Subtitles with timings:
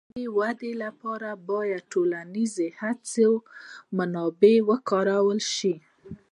[0.03, 3.33] د ژبې د وده لپاره باید ټولنیزې هڅې او
[3.97, 5.73] منابع وکارول شي.